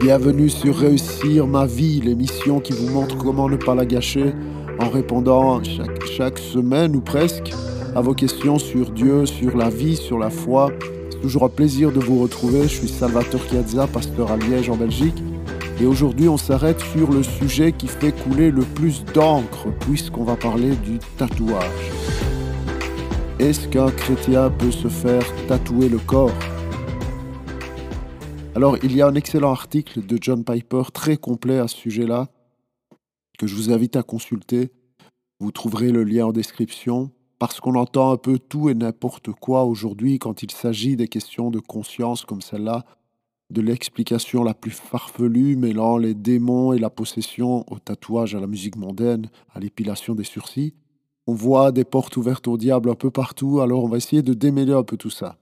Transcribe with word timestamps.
Bienvenue 0.00 0.48
sur 0.48 0.78
Réussir 0.78 1.46
ma 1.46 1.66
vie, 1.66 2.00
l'émission 2.00 2.60
qui 2.60 2.72
vous 2.72 2.88
montre 2.88 3.18
comment 3.18 3.50
ne 3.50 3.56
pas 3.56 3.74
la 3.74 3.84
gâcher 3.84 4.32
en 4.78 4.88
répondant 4.88 5.60
chaque, 6.16 6.38
semaine 6.38 6.96
ou 6.96 7.02
presque 7.02 7.52
à 7.94 8.00
vos 8.00 8.14
questions 8.14 8.58
sur 8.58 8.90
Dieu, 8.90 9.26
sur 9.26 9.54
la 9.54 9.68
vie, 9.68 9.96
sur 9.96 10.18
la 10.18 10.30
foi. 10.30 10.72
C'est 11.10 11.20
toujours 11.20 11.44
un 11.44 11.50
plaisir 11.50 11.92
de 11.92 12.00
vous 12.00 12.22
retrouver. 12.22 12.62
Je 12.62 12.68
suis 12.68 12.88
Salvatore 12.88 13.42
Chiazza, 13.50 13.86
pasteur 13.86 14.32
à 14.32 14.38
Liège 14.38 14.70
en 14.70 14.76
Belgique. 14.76 15.22
Et 15.78 15.84
aujourd'hui, 15.84 16.30
on 16.30 16.38
s'arrête 16.38 16.80
sur 16.80 17.10
le 17.10 17.22
sujet 17.22 17.72
qui 17.72 17.86
fait 17.86 18.12
couler 18.12 18.50
le 18.50 18.62
plus 18.62 19.04
d'encre, 19.12 19.66
puisqu'on 19.80 20.24
va 20.24 20.36
parler 20.36 20.70
du 20.70 20.98
tatouage. 21.18 22.05
Est-ce 23.38 23.68
qu'un 23.68 23.90
chrétien 23.90 24.50
peut 24.50 24.70
se 24.70 24.88
faire 24.88 25.22
tatouer 25.46 25.90
le 25.90 25.98
corps? 25.98 26.32
Alors, 28.54 28.78
il 28.82 28.96
y 28.96 29.02
a 29.02 29.06
un 29.06 29.14
excellent 29.14 29.50
article 29.50 30.06
de 30.06 30.16
John 30.18 30.42
Piper 30.42 30.84
très 30.94 31.18
complet 31.18 31.58
à 31.58 31.68
ce 31.68 31.76
sujet-là, 31.76 32.28
que 33.38 33.46
je 33.46 33.54
vous 33.54 33.70
invite 33.70 33.96
à 33.96 34.02
consulter. 34.02 34.70
Vous 35.38 35.52
trouverez 35.52 35.92
le 35.92 36.02
lien 36.02 36.24
en 36.24 36.32
description, 36.32 37.10
parce 37.38 37.60
qu'on 37.60 37.74
entend 37.74 38.10
un 38.10 38.16
peu 38.16 38.38
tout 38.38 38.70
et 38.70 38.74
n'importe 38.74 39.30
quoi 39.32 39.64
aujourd'hui 39.64 40.18
quand 40.18 40.42
il 40.42 40.50
s'agit 40.50 40.96
des 40.96 41.06
questions 41.06 41.50
de 41.50 41.60
conscience 41.60 42.24
comme 42.24 42.40
celle-là, 42.40 42.86
de 43.50 43.60
l'explication 43.60 44.44
la 44.44 44.54
plus 44.54 44.70
farfelue 44.70 45.56
mêlant 45.56 45.98
les 45.98 46.14
démons 46.14 46.72
et 46.72 46.78
la 46.78 46.88
possession 46.88 47.70
au 47.70 47.78
tatouage, 47.78 48.34
à 48.34 48.40
la 48.40 48.46
musique 48.46 48.76
mondaine, 48.76 49.28
à 49.54 49.60
l'épilation 49.60 50.14
des 50.14 50.24
sursis. 50.24 50.72
On 51.26 51.34
voit 51.34 51.72
des 51.72 51.84
portes 51.84 52.16
ouvertes 52.16 52.46
au 52.46 52.56
diable 52.56 52.90
un 52.90 52.94
peu 52.94 53.10
partout, 53.10 53.60
alors 53.60 53.82
on 53.82 53.88
va 53.88 53.96
essayer 53.96 54.22
de 54.22 54.34
démêler 54.34 54.72
un 54.72 54.84
peu 54.84 54.96
tout 54.96 55.10
ça. 55.10 55.36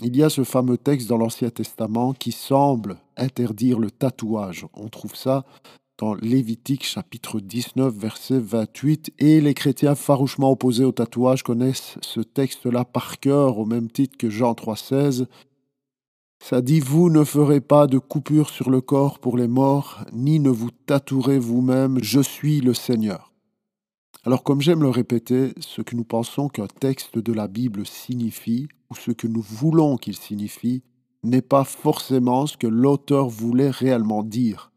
Il 0.00 0.16
y 0.16 0.22
a 0.22 0.28
ce 0.28 0.44
fameux 0.44 0.78
texte 0.78 1.08
dans 1.08 1.16
l'Ancien 1.16 1.50
Testament 1.50 2.12
qui 2.12 2.30
semble 2.30 2.98
interdire 3.16 3.78
le 3.78 3.90
tatouage. 3.90 4.66
On 4.74 4.88
trouve 4.88 5.16
ça 5.16 5.44
dans 5.98 6.14
Lévitique 6.14 6.84
chapitre 6.84 7.40
19 7.40 7.92
verset 7.92 8.38
28 8.38 9.14
et 9.18 9.40
les 9.40 9.54
chrétiens 9.54 9.96
farouchement 9.96 10.52
opposés 10.52 10.84
au 10.84 10.92
tatouage 10.92 11.42
connaissent 11.42 11.98
ce 12.00 12.20
texte-là 12.20 12.84
par 12.84 13.18
cœur 13.18 13.58
au 13.58 13.64
même 13.64 13.90
titre 13.90 14.16
que 14.16 14.30
Jean 14.30 14.52
3,16. 14.52 15.26
Ça 16.40 16.62
dit 16.62 16.78
Vous 16.78 17.10
ne 17.10 17.24
ferez 17.24 17.60
pas 17.60 17.88
de 17.88 17.98
coupure 17.98 18.50
sur 18.50 18.70
le 18.70 18.80
corps 18.80 19.18
pour 19.18 19.36
les 19.36 19.48
morts, 19.48 20.04
ni 20.12 20.38
ne 20.38 20.50
vous 20.50 20.70
tatouerez 20.70 21.40
vous-même, 21.40 21.98
je 22.00 22.20
suis 22.20 22.60
le 22.60 22.74
Seigneur. 22.74 23.27
Alors 24.28 24.42
comme 24.42 24.60
j'aime 24.60 24.82
le 24.82 24.90
répéter, 24.90 25.54
ce 25.58 25.80
que 25.80 25.96
nous 25.96 26.04
pensons 26.04 26.50
qu'un 26.50 26.66
texte 26.66 27.18
de 27.18 27.32
la 27.32 27.48
Bible 27.48 27.86
signifie, 27.86 28.68
ou 28.90 28.94
ce 28.94 29.10
que 29.10 29.26
nous 29.26 29.40
voulons 29.40 29.96
qu'il 29.96 30.16
signifie, 30.16 30.82
n'est 31.24 31.40
pas 31.40 31.64
forcément 31.64 32.46
ce 32.46 32.58
que 32.58 32.66
l'auteur 32.66 33.30
voulait 33.30 33.70
réellement 33.70 34.22
dire. 34.22 34.70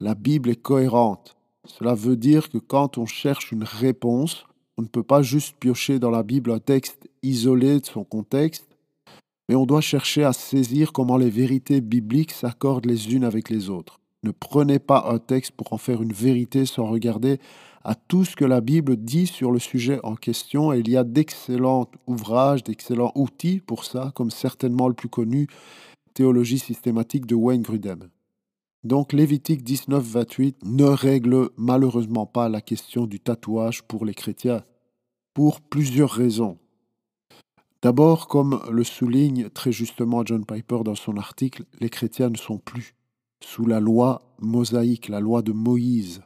La 0.00 0.16
Bible 0.16 0.50
est 0.50 0.60
cohérente. 0.60 1.36
Cela 1.66 1.94
veut 1.94 2.16
dire 2.16 2.50
que 2.50 2.58
quand 2.58 2.98
on 2.98 3.06
cherche 3.06 3.52
une 3.52 3.62
réponse, 3.62 4.44
on 4.76 4.82
ne 4.82 4.88
peut 4.88 5.04
pas 5.04 5.22
juste 5.22 5.54
piocher 5.60 6.00
dans 6.00 6.10
la 6.10 6.24
Bible 6.24 6.50
un 6.50 6.58
texte 6.58 7.08
isolé 7.22 7.78
de 7.78 7.86
son 7.86 8.02
contexte, 8.02 8.66
mais 9.48 9.54
on 9.54 9.66
doit 9.66 9.80
chercher 9.80 10.24
à 10.24 10.32
saisir 10.32 10.92
comment 10.92 11.16
les 11.16 11.30
vérités 11.30 11.80
bibliques 11.80 12.32
s'accordent 12.32 12.86
les 12.86 13.14
unes 13.14 13.22
avec 13.22 13.50
les 13.50 13.70
autres. 13.70 14.00
Ne 14.24 14.32
prenez 14.32 14.80
pas 14.80 15.08
un 15.08 15.20
texte 15.20 15.52
pour 15.52 15.72
en 15.72 15.78
faire 15.78 16.02
une 16.02 16.12
vérité 16.12 16.66
sans 16.66 16.86
regarder 16.86 17.38
à 17.88 17.94
tout 17.94 18.26
ce 18.26 18.36
que 18.36 18.44
la 18.44 18.60
Bible 18.60 18.98
dit 18.98 19.26
sur 19.26 19.50
le 19.50 19.58
sujet 19.58 19.98
en 20.02 20.14
question. 20.14 20.74
Et 20.74 20.80
il 20.80 20.90
y 20.90 20.96
a 20.98 21.04
d'excellents 21.04 21.90
ouvrages, 22.06 22.62
d'excellents 22.62 23.12
outils 23.14 23.60
pour 23.60 23.86
ça, 23.86 24.12
comme 24.14 24.30
certainement 24.30 24.88
le 24.88 24.94
plus 24.94 25.08
connu, 25.08 25.46
Théologie 26.12 26.58
systématique 26.58 27.24
de 27.24 27.34
Wayne 27.34 27.62
Grudem. 27.62 28.10
Donc 28.84 29.14
Lévitique 29.14 29.66
19-28 29.66 30.56
ne 30.64 30.84
règle 30.84 31.48
malheureusement 31.56 32.26
pas 32.26 32.50
la 32.50 32.60
question 32.60 33.06
du 33.06 33.20
tatouage 33.20 33.82
pour 33.84 34.04
les 34.04 34.14
chrétiens, 34.14 34.64
pour 35.32 35.62
plusieurs 35.62 36.10
raisons. 36.10 36.58
D'abord, 37.80 38.28
comme 38.28 38.60
le 38.70 38.84
souligne 38.84 39.48
très 39.48 39.72
justement 39.72 40.26
John 40.26 40.44
Piper 40.44 40.80
dans 40.84 40.94
son 40.94 41.16
article, 41.16 41.64
les 41.80 41.88
chrétiens 41.88 42.28
ne 42.28 42.36
sont 42.36 42.58
plus 42.58 42.94
sous 43.42 43.64
la 43.64 43.80
loi 43.80 44.20
mosaïque, 44.40 45.08
la 45.08 45.20
loi 45.20 45.40
de 45.40 45.52
Moïse. 45.52 46.20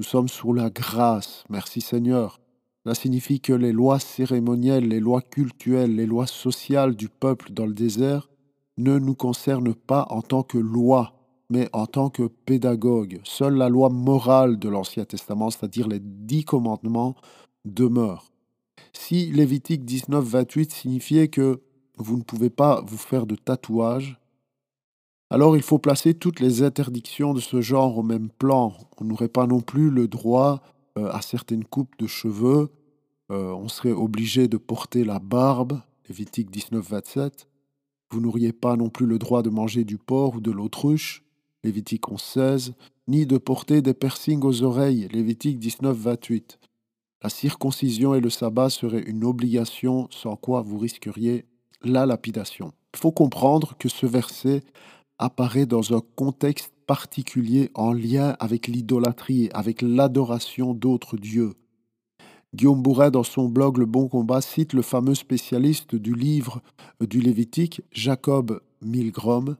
Nous 0.00 0.04
sommes 0.04 0.28
sous 0.28 0.54
la 0.54 0.70
grâce, 0.70 1.44
merci 1.50 1.82
Seigneur. 1.82 2.40
Cela 2.82 2.94
signifie 2.94 3.38
que 3.38 3.52
les 3.52 3.70
lois 3.70 3.98
cérémonielles, 3.98 4.88
les 4.88 4.98
lois 4.98 5.20
cultuelles, 5.20 5.94
les 5.94 6.06
lois 6.06 6.26
sociales 6.26 6.96
du 6.96 7.10
peuple 7.10 7.52
dans 7.52 7.66
le 7.66 7.74
désert 7.74 8.30
ne 8.78 8.98
nous 8.98 9.14
concernent 9.14 9.74
pas 9.74 10.06
en 10.08 10.22
tant 10.22 10.42
que 10.42 10.56
loi, 10.56 11.12
mais 11.50 11.68
en 11.74 11.84
tant 11.84 12.08
que 12.08 12.22
pédagogue. 12.22 13.20
Seule 13.24 13.56
la 13.56 13.68
loi 13.68 13.90
morale 13.90 14.58
de 14.58 14.70
l'Ancien 14.70 15.04
Testament, 15.04 15.50
c'est-à-dire 15.50 15.86
les 15.86 16.00
dix 16.00 16.46
commandements, 16.46 17.14
demeure. 17.66 18.32
Si 18.94 19.30
Lévitique 19.30 19.84
19, 19.84 20.24
28 20.24 20.72
signifiait 20.72 21.28
que 21.28 21.60
vous 21.98 22.16
ne 22.16 22.22
pouvez 22.22 22.48
pas 22.48 22.82
vous 22.86 22.96
faire 22.96 23.26
de 23.26 23.36
tatouage, 23.36 24.18
alors 25.30 25.56
il 25.56 25.62
faut 25.62 25.78
placer 25.78 26.14
toutes 26.14 26.40
les 26.40 26.62
interdictions 26.62 27.34
de 27.34 27.40
ce 27.40 27.60
genre 27.60 27.96
au 27.96 28.02
même 28.02 28.28
plan. 28.30 28.74
On 29.00 29.04
n'aurait 29.04 29.28
pas 29.28 29.46
non 29.46 29.60
plus 29.60 29.90
le 29.90 30.08
droit 30.08 30.60
euh, 30.98 31.08
à 31.12 31.22
certaines 31.22 31.64
coupes 31.64 31.96
de 31.98 32.08
cheveux. 32.08 32.70
Euh, 33.30 33.52
on 33.52 33.68
serait 33.68 33.92
obligé 33.92 34.48
de 34.48 34.56
porter 34.56 35.04
la 35.04 35.20
barbe, 35.20 35.80
Lévitique 36.08 36.50
19-27. 36.50 37.46
Vous 38.10 38.20
n'auriez 38.20 38.52
pas 38.52 38.74
non 38.74 38.90
plus 38.90 39.06
le 39.06 39.18
droit 39.18 39.42
de 39.42 39.50
manger 39.50 39.84
du 39.84 39.98
porc 39.98 40.36
ou 40.36 40.40
de 40.40 40.50
l'autruche, 40.50 41.22
Lévitique 41.62 42.08
11-16, 42.08 42.72
ni 43.06 43.24
de 43.24 43.38
porter 43.38 43.82
des 43.82 43.94
piercings 43.94 44.42
aux 44.42 44.64
oreilles, 44.64 45.06
Lévitique 45.12 45.60
19-28. 45.60 46.58
La 47.22 47.30
circoncision 47.30 48.16
et 48.16 48.20
le 48.20 48.30
sabbat 48.30 48.70
seraient 48.70 49.02
une 49.02 49.24
obligation 49.24 50.08
sans 50.10 50.34
quoi 50.34 50.62
vous 50.62 50.78
risqueriez 50.78 51.44
la 51.84 52.04
lapidation. 52.06 52.72
Il 52.94 52.98
faut 52.98 53.12
comprendre 53.12 53.76
que 53.78 53.88
ce 53.88 54.06
verset 54.06 54.64
apparaît 55.20 55.66
dans 55.66 55.94
un 55.94 56.00
contexte 56.16 56.72
particulier 56.86 57.70
en 57.74 57.92
lien 57.92 58.34
avec 58.40 58.66
l'idolâtrie, 58.66 59.50
avec 59.52 59.82
l'adoration 59.82 60.74
d'autres 60.74 61.16
dieux. 61.16 61.54
Guillaume 62.52 62.82
Bourret, 62.82 63.12
dans 63.12 63.22
son 63.22 63.48
blog 63.48 63.78
Le 63.78 63.86
Bon 63.86 64.08
Combat, 64.08 64.40
cite 64.40 64.72
le 64.72 64.82
fameux 64.82 65.14
spécialiste 65.14 65.94
du 65.94 66.14
livre 66.14 66.62
du 67.00 67.20
Lévitique, 67.20 67.82
Jacob 67.92 68.60
Milgrom, 68.82 69.56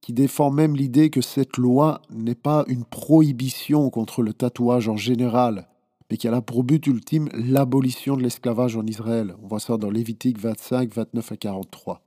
qui 0.00 0.12
défend 0.12 0.50
même 0.50 0.74
l'idée 0.74 1.10
que 1.10 1.20
cette 1.20 1.56
loi 1.56 2.02
n'est 2.10 2.34
pas 2.34 2.64
une 2.66 2.84
prohibition 2.84 3.90
contre 3.90 4.22
le 4.22 4.32
tatouage 4.32 4.88
en 4.88 4.96
général, 4.96 5.68
mais 6.10 6.16
qu'elle 6.16 6.34
a 6.34 6.42
pour 6.42 6.64
but 6.64 6.84
ultime 6.88 7.28
l'abolition 7.32 8.16
de 8.16 8.22
l'esclavage 8.22 8.76
en 8.76 8.86
Israël. 8.86 9.36
On 9.40 9.46
voit 9.46 9.60
ça 9.60 9.76
dans 9.76 9.90
Lévitique 9.90 10.40
25, 10.40 10.92
29 10.92 11.32
à 11.32 11.36
43. 11.36 12.02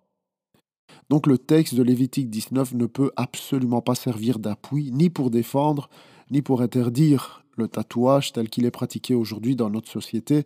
Donc 1.09 1.27
le 1.27 1.37
texte 1.37 1.75
de 1.75 1.83
Lévitique 1.83 2.29
19 2.29 2.73
ne 2.73 2.85
peut 2.85 3.11
absolument 3.15 3.81
pas 3.81 3.95
servir 3.95 4.39
d'appui, 4.39 4.91
ni 4.91 5.09
pour 5.09 5.29
défendre, 5.29 5.89
ni 6.31 6.41
pour 6.41 6.61
interdire 6.61 7.43
le 7.57 7.67
tatouage 7.67 8.33
tel 8.33 8.49
qu'il 8.49 8.65
est 8.65 8.71
pratiqué 8.71 9.13
aujourd'hui 9.13 9.55
dans 9.55 9.69
notre 9.69 9.89
société, 9.89 10.45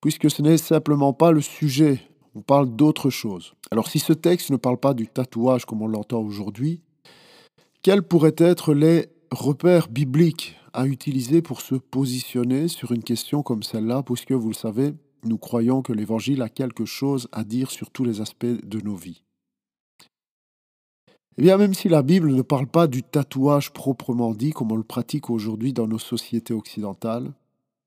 puisque 0.00 0.30
ce 0.30 0.42
n'est 0.42 0.56
simplement 0.56 1.12
pas 1.12 1.32
le 1.32 1.40
sujet, 1.40 2.00
on 2.34 2.42
parle 2.42 2.74
d'autre 2.74 3.10
chose. 3.10 3.54
Alors 3.70 3.88
si 3.88 3.98
ce 3.98 4.12
texte 4.12 4.50
ne 4.50 4.56
parle 4.56 4.78
pas 4.78 4.94
du 4.94 5.08
tatouage 5.08 5.64
comme 5.64 5.82
on 5.82 5.88
l'entend 5.88 6.20
aujourd'hui, 6.20 6.80
quels 7.82 8.02
pourraient 8.02 8.36
être 8.38 8.72
les 8.72 9.08
repères 9.30 9.88
bibliques 9.88 10.56
à 10.72 10.86
utiliser 10.86 11.42
pour 11.42 11.60
se 11.60 11.74
positionner 11.74 12.68
sur 12.68 12.92
une 12.92 13.02
question 13.02 13.42
comme 13.42 13.62
celle-là, 13.62 14.02
puisque 14.02 14.32
vous 14.32 14.48
le 14.48 14.54
savez, 14.54 14.92
nous 15.24 15.38
croyons 15.38 15.82
que 15.82 15.92
l'Évangile 15.92 16.42
a 16.42 16.48
quelque 16.48 16.84
chose 16.84 17.28
à 17.32 17.44
dire 17.44 17.70
sur 17.70 17.90
tous 17.90 18.04
les 18.04 18.20
aspects 18.20 18.44
de 18.44 18.80
nos 18.80 18.94
vies? 18.94 19.22
Eh 21.38 21.42
bien, 21.42 21.58
même 21.58 21.74
si 21.74 21.90
la 21.90 22.02
Bible 22.02 22.32
ne 22.32 22.40
parle 22.40 22.66
pas 22.66 22.86
du 22.86 23.02
tatouage 23.02 23.70
proprement 23.72 24.32
dit, 24.32 24.52
comme 24.52 24.72
on 24.72 24.76
le 24.76 24.82
pratique 24.82 25.28
aujourd'hui 25.28 25.74
dans 25.74 25.86
nos 25.86 25.98
sociétés 25.98 26.54
occidentales, 26.54 27.34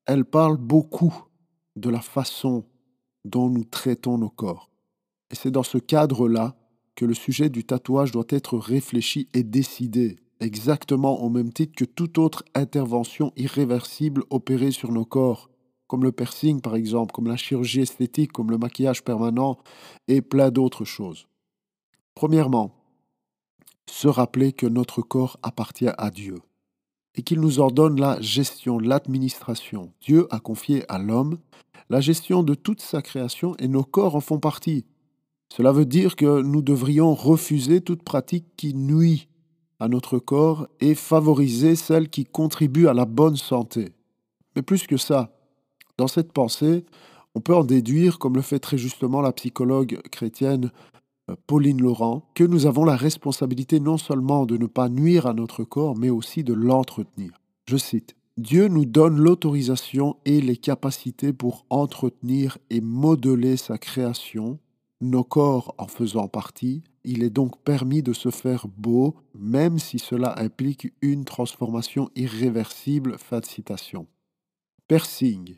elle 0.06 0.24
parle 0.24 0.56
beaucoup 0.56 1.24
de 1.74 1.90
la 1.90 2.00
façon 2.00 2.64
dont 3.24 3.48
nous 3.48 3.64
traitons 3.64 4.18
nos 4.18 4.28
corps. 4.28 4.70
Et 5.32 5.34
c'est 5.34 5.50
dans 5.50 5.64
ce 5.64 5.78
cadre-là 5.78 6.54
que 6.94 7.04
le 7.04 7.14
sujet 7.14 7.48
du 7.48 7.64
tatouage 7.64 8.12
doit 8.12 8.26
être 8.28 8.56
réfléchi 8.56 9.28
et 9.34 9.42
décidé, 9.42 10.20
exactement 10.38 11.20
au 11.20 11.28
même 11.28 11.52
titre 11.52 11.74
que 11.76 11.84
toute 11.84 12.18
autre 12.18 12.44
intervention 12.54 13.32
irréversible 13.36 14.22
opérée 14.30 14.70
sur 14.70 14.92
nos 14.92 15.04
corps, 15.04 15.50
comme 15.88 16.04
le 16.04 16.12
piercing 16.12 16.60
par 16.60 16.76
exemple, 16.76 17.12
comme 17.12 17.26
la 17.26 17.36
chirurgie 17.36 17.80
esthétique, 17.80 18.30
comme 18.30 18.52
le 18.52 18.58
maquillage 18.58 19.02
permanent 19.02 19.58
et 20.06 20.22
plein 20.22 20.50
d'autres 20.50 20.84
choses. 20.84 21.26
Premièrement, 22.14 22.79
se 23.90 24.08
rappeler 24.08 24.52
que 24.52 24.66
notre 24.66 25.02
corps 25.02 25.38
appartient 25.42 25.90
à 25.98 26.10
Dieu. 26.10 26.40
et 27.16 27.22
qu'il 27.22 27.40
nous 27.40 27.58
ordonne 27.58 27.98
la 27.98 28.20
gestion, 28.20 28.78
l'administration. 28.78 29.92
Dieu 30.00 30.28
a 30.30 30.38
confié 30.38 30.84
à 30.88 30.96
l'homme 30.96 31.38
la 31.88 32.00
gestion 32.00 32.44
de 32.44 32.54
toute 32.54 32.80
sa 32.80 33.02
création 33.02 33.56
et 33.58 33.66
nos 33.66 33.82
corps 33.82 34.14
en 34.14 34.20
font 34.20 34.38
partie. 34.38 34.84
Cela 35.52 35.72
veut 35.72 35.86
dire 35.86 36.14
que 36.14 36.40
nous 36.40 36.62
devrions 36.62 37.12
refuser 37.14 37.80
toute 37.80 38.04
pratique 38.04 38.46
qui 38.56 38.74
nuit 38.74 39.28
à 39.80 39.88
notre 39.88 40.20
corps 40.20 40.68
et 40.78 40.94
favoriser 40.94 41.74
celle 41.74 42.08
qui 42.08 42.24
contribue 42.24 42.86
à 42.86 42.94
la 42.94 43.06
bonne 43.06 43.36
santé. 43.36 43.92
Mais 44.54 44.62
plus 44.62 44.86
que 44.86 44.96
ça, 44.96 45.36
dans 45.98 46.06
cette 46.06 46.32
pensée, 46.32 46.84
on 47.34 47.40
peut 47.40 47.56
en 47.56 47.64
déduire, 47.64 48.20
comme 48.20 48.36
le 48.36 48.42
fait 48.42 48.60
très 48.60 48.78
justement 48.78 49.20
la 49.20 49.32
psychologue 49.32 50.00
chrétienne 50.10 50.70
Pauline 51.46 51.80
Laurent, 51.80 52.28
que 52.34 52.44
nous 52.44 52.66
avons 52.66 52.84
la 52.84 52.96
responsabilité 52.96 53.80
non 53.80 53.98
seulement 53.98 54.46
de 54.46 54.56
ne 54.56 54.66
pas 54.66 54.88
nuire 54.88 55.26
à 55.26 55.34
notre 55.34 55.64
corps, 55.64 55.96
mais 55.96 56.10
aussi 56.10 56.44
de 56.44 56.52
l'entretenir. 56.52 57.32
Je 57.66 57.76
cite, 57.76 58.16
Dieu 58.36 58.68
nous 58.68 58.86
donne 58.86 59.18
l'autorisation 59.18 60.16
et 60.24 60.40
les 60.40 60.56
capacités 60.56 61.32
pour 61.32 61.66
entretenir 61.68 62.58
et 62.70 62.80
modeler 62.80 63.56
sa 63.56 63.76
création, 63.76 64.58
nos 65.00 65.24
corps 65.24 65.74
en 65.78 65.86
faisant 65.86 66.28
partie. 66.28 66.82
Il 67.04 67.22
est 67.22 67.30
donc 67.30 67.58
permis 67.62 68.02
de 68.02 68.12
se 68.12 68.30
faire 68.30 68.66
beau, 68.68 69.14
même 69.34 69.78
si 69.78 69.98
cela 69.98 70.38
implique 70.38 70.92
une 71.02 71.24
transformation 71.24 72.10
irréversible. 72.16 73.18
Fin 73.18 73.40
de 73.40 73.46
citation. 73.46 74.06
Piercing, 74.88 75.56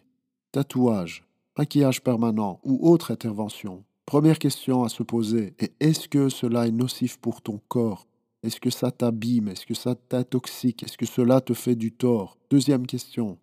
tatouage, 0.50 1.24
maquillage 1.56 2.02
permanent 2.02 2.60
ou 2.64 2.78
autre 2.88 3.12
intervention 3.12 3.84
Première 4.06 4.38
question 4.38 4.84
à 4.84 4.88
se 4.88 5.02
poser 5.02 5.54
est 5.58 5.72
est-ce 5.80 6.08
que 6.08 6.28
cela 6.28 6.66
est 6.66 6.72
nocif 6.72 7.18
pour 7.18 7.40
ton 7.42 7.60
corps? 7.68 8.06
Est-ce 8.42 8.60
que 8.60 8.70
ça 8.70 8.90
t'abîme? 8.90 9.48
Est-ce 9.48 9.66
que 9.66 9.74
ça 9.74 9.94
t'intoxique? 9.94 10.82
Est-ce 10.82 10.98
que 10.98 11.06
cela 11.06 11.40
te 11.40 11.54
fait 11.54 11.76
du 11.76 11.92
tort? 11.92 12.36
Deuxième 12.50 12.86
question 12.86 13.38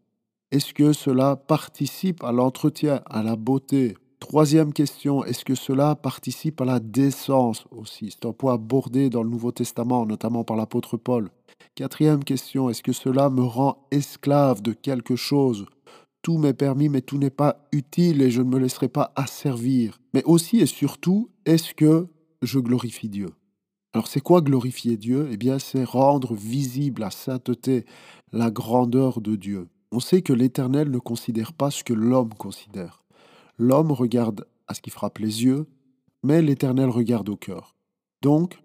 est-ce 0.52 0.74
que 0.74 0.94
cela 0.94 1.36
participe 1.36 2.24
à 2.24 2.32
l'entretien, 2.32 3.02
à 3.06 3.22
la 3.22 3.36
beauté? 3.36 3.96
Troisième 4.20 4.74
question, 4.74 5.24
est-ce 5.24 5.46
que 5.46 5.54
cela 5.54 5.96
participe 5.96 6.60
à 6.62 6.66
la 6.66 6.80
décence 6.80 7.66
aussi? 7.70 8.10
C'est 8.10 8.28
un 8.28 8.34
point 8.34 8.56
abordé 8.56 9.12
dans 9.12 9.22
le 9.22 9.30
Nouveau 9.30 9.52
Testament, 9.52 10.08
notamment 10.08 10.44
par 10.44 10.58
l'apôtre 10.58 10.98
Paul. 10.98 11.30
Quatrième 11.76 12.24
question, 12.24 12.68
est-ce 12.72 12.82
que 12.82 12.94
cela 12.94 13.30
me 13.30 13.44
rend 13.44 13.86
esclave 13.92 14.64
de 14.64 14.74
quelque 14.74 15.16
chose? 15.16 15.68
Tout 16.22 16.38
m'est 16.38 16.54
permis, 16.54 16.90
mais 16.90 17.02
tout 17.02 17.18
n'est 17.18 17.30
pas 17.30 17.68
utile 17.72 18.22
et 18.22 18.32
je 18.32 18.42
ne 18.42 18.50
me 18.50 18.60
laisserai 18.60 18.90
pas 18.90 19.12
asservir. 19.16 20.00
Mais 20.14 20.24
aussi 20.24 20.60
et 20.60 20.66
surtout, 20.66 21.30
est-ce 21.46 21.74
que 21.74 22.08
je 22.42 22.60
glorifie 22.60 23.10
Dieu? 23.10 23.30
Alors 23.94 24.08
c'est 24.08 24.22
quoi 24.22 24.42
glorifier 24.42 24.98
Dieu? 24.98 25.30
Eh 25.32 25.38
bien 25.38 25.60
c'est 25.60 25.84
rendre 25.84 26.36
visible 26.36 27.02
la 27.02 27.12
sainteté, 27.12 27.86
la 28.32 28.52
grandeur 28.52 29.22
de 29.22 29.36
Dieu. 29.36 29.68
On 29.92 30.00
sait 30.00 30.22
que 30.22 30.34
l'Éternel 30.34 30.92
ne 30.92 31.00
considère 31.00 31.54
pas 31.54 31.72
ce 31.72 31.84
que 31.84 31.94
l'homme 31.94 32.34
considère. 32.36 33.04
L'homme 33.58 33.92
regarde 33.92 34.46
à 34.68 34.76
ce 34.76 34.82
qui 34.82 34.92
frappe 34.92 35.18
les 35.18 35.44
yeux, 35.44 35.66
mais 36.24 36.42
l'Éternel 36.42 36.90
regarde 36.90 37.30
au 37.30 37.36
cœur. 37.36 37.76
Donc, 38.22 38.62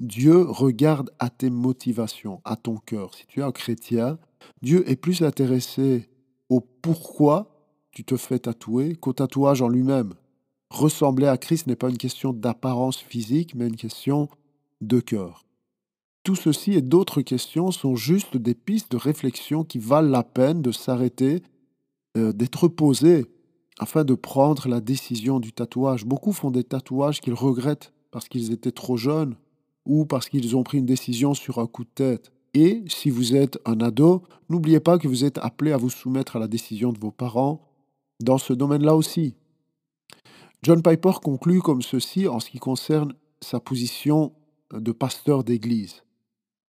Dieu 0.00 0.42
regarde 0.42 1.10
à 1.18 1.28
tes 1.28 1.50
motivations, 1.50 2.40
à 2.44 2.56
ton 2.56 2.76
cœur. 2.76 3.14
Si 3.14 3.26
tu 3.26 3.40
es 3.40 3.42
un 3.42 3.52
chrétien, 3.52 4.18
Dieu 4.62 4.88
est 4.88 4.96
plus 4.96 5.22
intéressé 5.22 6.08
au 6.48 6.60
pourquoi 6.60 7.58
tu 7.90 8.04
te 8.04 8.16
fais 8.16 8.38
tatouer 8.38 8.94
qu'au 8.94 9.12
tatouage 9.12 9.62
en 9.62 9.68
lui-même. 9.68 10.14
Ressembler 10.70 11.26
à 11.26 11.38
Christ 11.38 11.66
n'est 11.66 11.76
pas 11.76 11.88
une 11.88 11.98
question 11.98 12.32
d'apparence 12.32 12.98
physique, 12.98 13.54
mais 13.54 13.66
une 13.66 13.76
question 13.76 14.28
de 14.80 15.00
cœur. 15.00 15.44
Tout 16.22 16.36
ceci 16.36 16.74
et 16.74 16.82
d'autres 16.82 17.22
questions 17.22 17.70
sont 17.70 17.96
juste 17.96 18.36
des 18.36 18.54
pistes 18.54 18.92
de 18.92 18.98
réflexion 18.98 19.64
qui 19.64 19.78
valent 19.78 20.10
la 20.10 20.22
peine 20.22 20.60
de 20.60 20.72
s'arrêter, 20.72 21.42
euh, 22.16 22.32
d'être 22.32 22.68
posées 22.68 23.26
afin 23.78 24.04
de 24.04 24.14
prendre 24.14 24.68
la 24.68 24.80
décision 24.80 25.40
du 25.40 25.52
tatouage. 25.52 26.04
Beaucoup 26.04 26.32
font 26.32 26.50
des 26.50 26.64
tatouages 26.64 27.20
qu'ils 27.20 27.34
regrettent 27.34 27.92
parce 28.10 28.28
qu'ils 28.28 28.52
étaient 28.52 28.72
trop 28.72 28.96
jeunes 28.96 29.36
ou 29.86 30.04
parce 30.04 30.28
qu'ils 30.28 30.56
ont 30.56 30.62
pris 30.62 30.78
une 30.78 30.86
décision 30.86 31.34
sur 31.34 31.58
un 31.58 31.66
coup 31.66 31.84
de 31.84 31.90
tête. 31.94 32.30
Et 32.60 32.82
si 32.88 33.08
vous 33.08 33.36
êtes 33.36 33.56
un 33.66 33.80
ado, 33.80 34.24
n'oubliez 34.48 34.80
pas 34.80 34.98
que 34.98 35.06
vous 35.06 35.24
êtes 35.24 35.38
appelé 35.38 35.70
à 35.70 35.76
vous 35.76 35.90
soumettre 35.90 36.34
à 36.34 36.40
la 36.40 36.48
décision 36.48 36.92
de 36.92 36.98
vos 36.98 37.12
parents 37.12 37.60
dans 38.18 38.36
ce 38.36 38.52
domaine-là 38.52 38.96
aussi. 38.96 39.36
John 40.64 40.82
Piper 40.82 41.12
conclut 41.22 41.62
comme 41.62 41.82
ceci 41.82 42.26
en 42.26 42.40
ce 42.40 42.50
qui 42.50 42.58
concerne 42.58 43.14
sa 43.40 43.60
position 43.60 44.32
de 44.72 44.90
pasteur 44.90 45.44
d'église. 45.44 46.02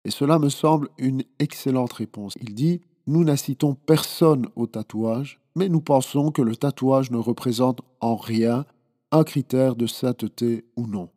Et 0.05 0.11
cela 0.11 0.39
me 0.39 0.51
semble 0.51 0.91
une 0.99 1.25
excellente 1.39 1.95
réponse. 1.95 2.35
Il 2.43 2.55
dit, 2.55 2.83
nous 3.07 3.25
n'incitons 3.25 3.73
personne 3.75 4.49
au 4.57 4.67
tatouage, 4.67 5.41
mais 5.57 5.71
nous 5.71 5.81
pensons 5.81 6.31
que 6.31 6.43
le 6.43 6.57
tatouage 6.57 7.11
ne 7.11 7.17
représente 7.17 7.81
en 8.01 8.17
rien 8.17 8.67
un 9.13 9.25
critère 9.25 9.77
de 9.77 9.87
sainteté 9.87 10.67
ou 10.77 10.87
non. 10.87 11.09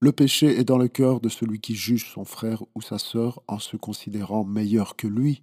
Le 0.00 0.12
péché 0.12 0.58
est 0.58 0.64
dans 0.64 0.78
le 0.78 0.88
cœur 0.88 1.20
de 1.20 1.28
celui 1.28 1.60
qui 1.60 1.74
juge 1.74 2.10
son 2.12 2.24
frère 2.24 2.62
ou 2.74 2.82
sa 2.82 2.98
sœur 2.98 3.42
en 3.48 3.58
se 3.58 3.76
considérant 3.76 4.44
meilleur 4.44 4.96
que 4.96 5.06
lui. 5.06 5.42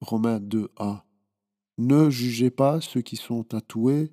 Romains 0.00 0.40
2a. 0.40 1.02
Ne 1.78 2.10
jugez 2.10 2.50
pas 2.50 2.80
ceux 2.80 3.00
qui 3.00 3.16
sont 3.16 3.44
tatoués, 3.44 4.12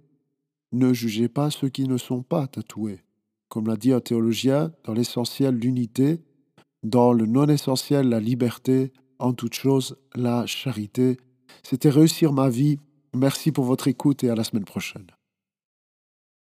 ne 0.71 0.93
jugez 0.93 1.27
pas 1.27 1.49
ceux 1.49 1.69
qui 1.69 1.87
ne 1.87 1.97
sont 1.97 2.21
pas 2.21 2.47
tatoués. 2.47 3.03
Comme 3.47 3.67
l'a 3.67 3.77
dit 3.77 3.91
un 3.91 3.99
théologien, 3.99 4.71
dans 4.83 4.93
l'essentiel 4.93 5.55
l'unité, 5.55 6.21
dans 6.83 7.11
le 7.11 7.25
non 7.25 7.47
essentiel 7.47 8.07
la 8.07 8.19
liberté, 8.19 8.93
en 9.17 9.33
toute 9.33 9.53
chose 9.53 9.97
la 10.15 10.45
charité. 10.45 11.17
C'était 11.63 11.89
réussir 11.89 12.31
ma 12.31 12.49
vie. 12.49 12.79
Merci 13.13 13.51
pour 13.51 13.65
votre 13.65 13.87
écoute 13.87 14.23
et 14.23 14.29
à 14.29 14.35
la 14.35 14.43
semaine 14.43 14.65
prochaine. 14.65 15.07